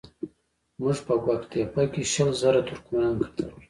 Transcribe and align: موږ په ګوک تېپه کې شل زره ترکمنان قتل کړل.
موږ 0.81 0.97
په 1.05 1.13
ګوک 1.23 1.41
تېپه 1.51 1.83
کې 1.91 2.01
شل 2.11 2.29
زره 2.41 2.59
ترکمنان 2.67 3.13
قتل 3.21 3.45
کړل. 3.49 3.57